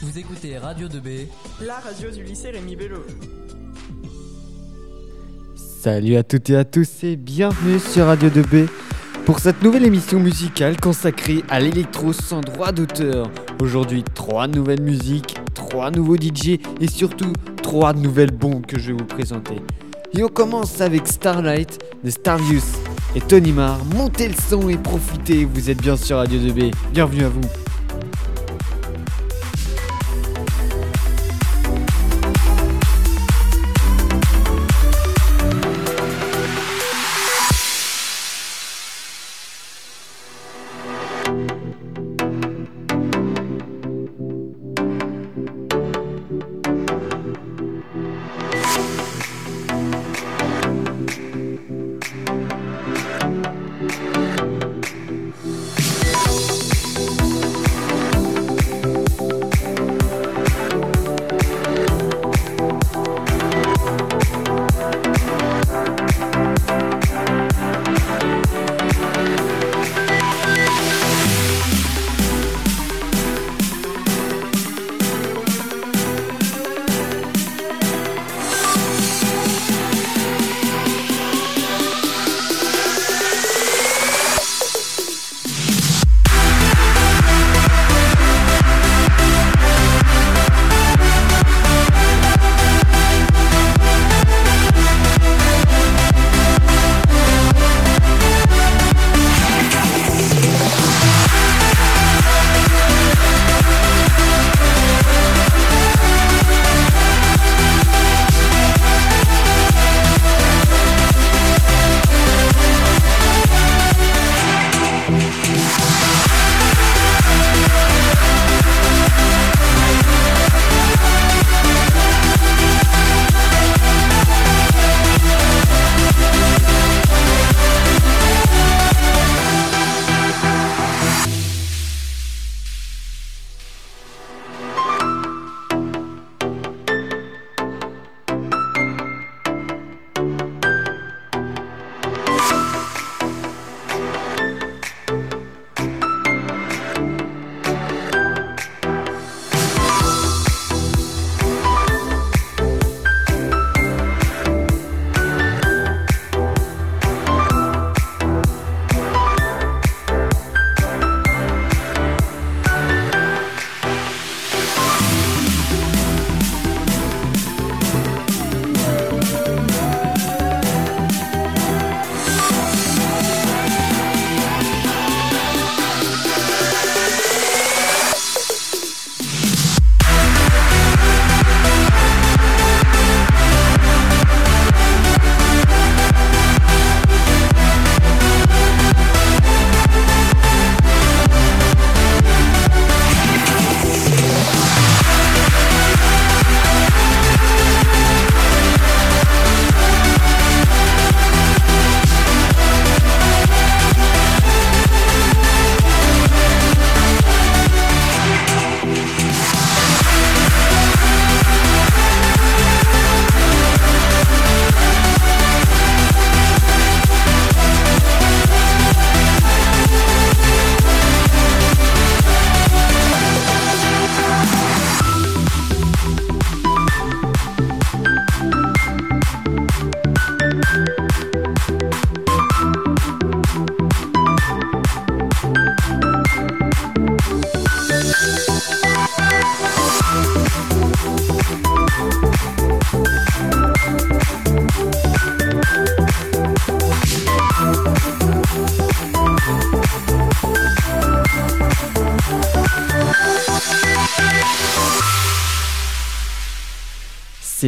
[0.00, 1.26] Vous écoutez Radio 2B,
[1.60, 2.98] la radio du lycée Rémi Bello.
[5.56, 8.68] Salut à toutes et à tous et bienvenue sur Radio 2B
[9.26, 13.28] pour cette nouvelle émission musicale consacrée à l'électro sans droit d'auteur.
[13.60, 18.98] Aujourd'hui, trois nouvelles musiques, trois nouveaux DJ et surtout trois nouvelles bombes que je vais
[18.98, 19.56] vous présenter.
[20.16, 22.76] Et on commence avec Starlight de Starvius
[23.16, 23.84] et Tony Marr.
[23.96, 26.72] Montez le son et profitez, vous êtes bien sur Radio 2B.
[26.92, 27.67] Bienvenue à vous.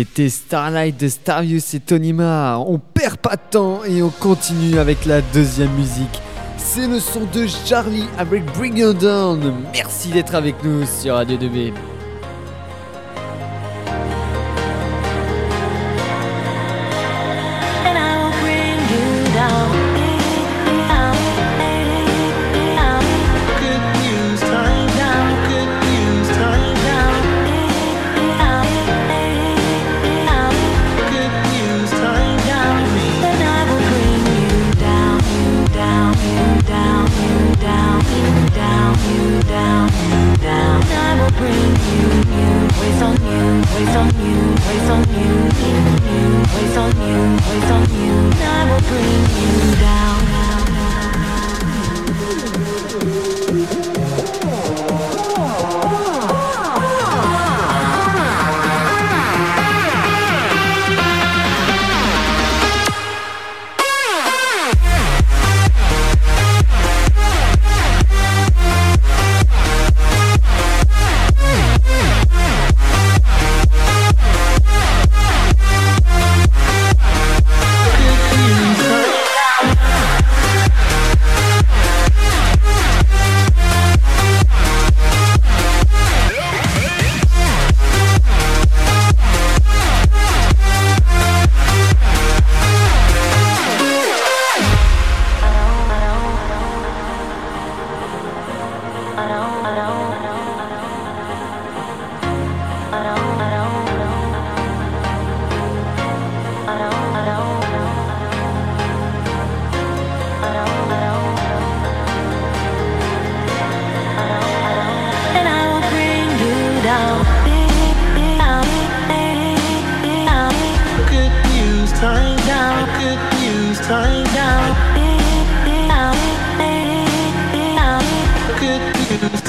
[0.00, 2.66] C'était Starlight de Starius et Tony Marr.
[2.66, 6.22] On perd pas de temps et on continue avec la deuxième musique.
[6.56, 9.52] C'est le son de Charlie avec Bring You Down.
[9.74, 11.74] Merci d'être avec nous sur Radio 2B.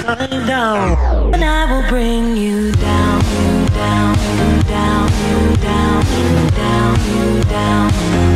[0.04, 3.22] And I will bring you down,
[3.70, 4.16] down,
[4.66, 5.08] down,
[5.62, 6.06] down,
[6.50, 6.96] down,
[7.46, 7.92] down,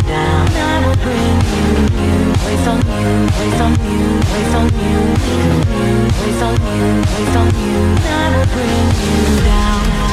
[0.06, 0.48] down.
[0.54, 1.66] I will bring you,
[2.02, 2.14] you,
[2.46, 4.02] waste on you, waste on you,
[4.56, 7.02] on you, you, on you,
[7.36, 7.76] on you.
[8.06, 10.05] I will bring you down.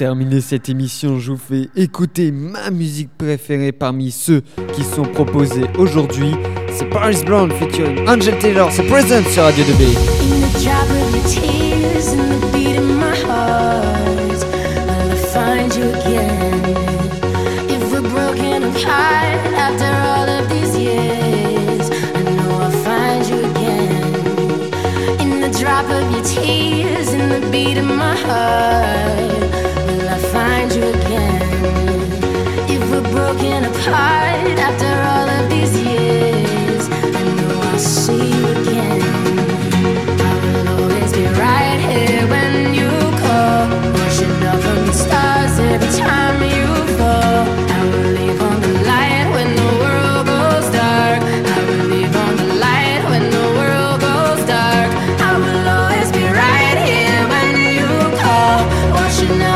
[0.00, 4.40] Terminer cette émission, je vous fais écouter ma musique préférée parmi ceux
[4.72, 6.32] qui sont proposés aujourd'hui.
[6.72, 11.69] C'est Paris Brown featuring Angel Taylor, c'est Present sur Radio 2B.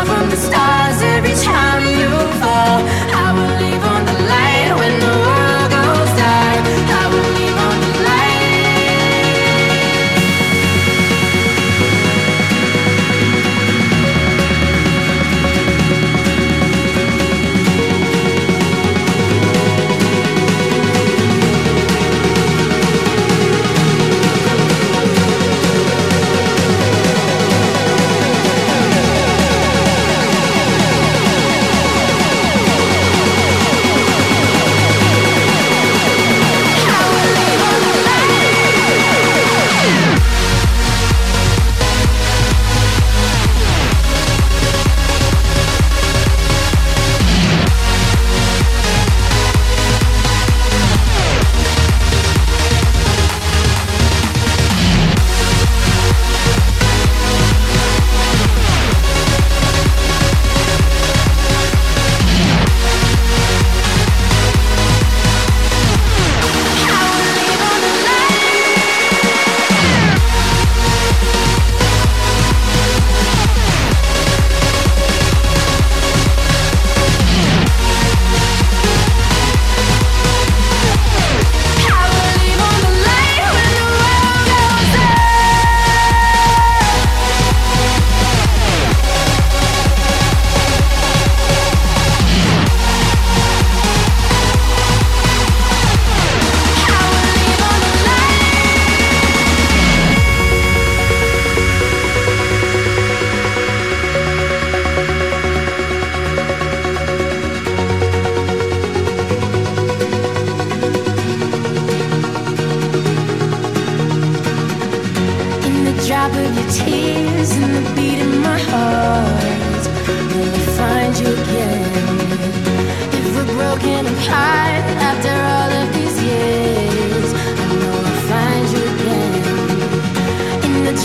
[0.06, 2.08] From the stars every time you
[2.40, 2.80] fall.
[3.22, 3.83] I will leave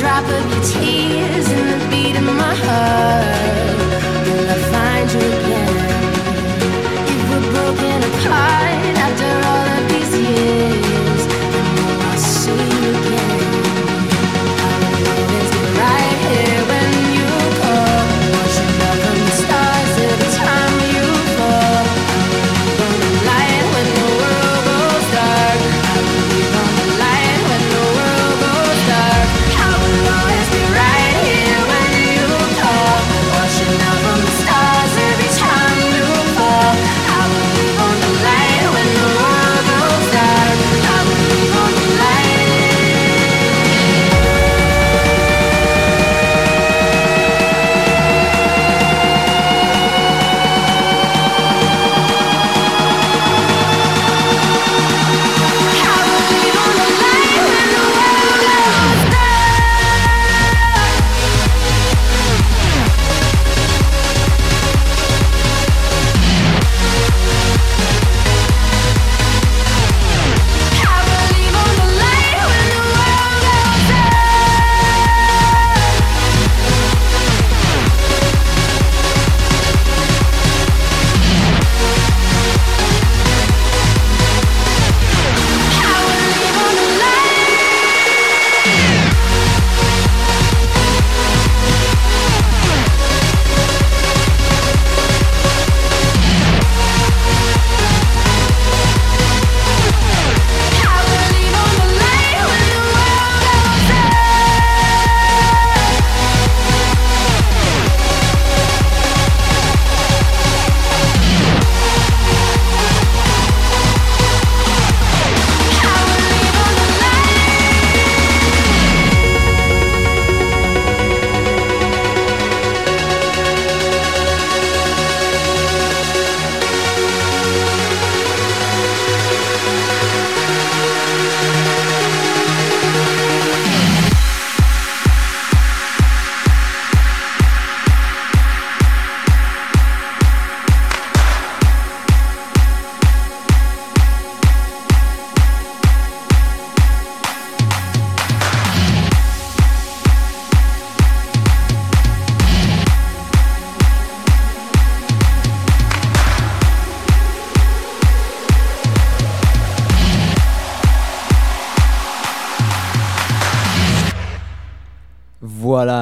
[0.09, 3.25] drop of your tears and the beat of my heart.
[4.25, 5.75] Will I find you again?
[7.13, 8.78] If we're broken apart.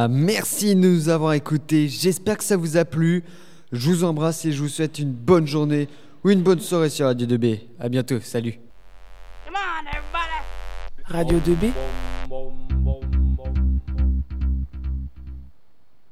[0.08, 1.88] Merci de nous avoir écoutés.
[1.88, 3.24] J'espère que ça vous a plu.
[3.72, 5.88] Je vous embrasse et je vous souhaite une bonne journée
[6.24, 7.60] ou une bonne soirée sur Radio 2B.
[7.80, 8.60] À bientôt, salut.
[11.06, 11.72] Radio 2B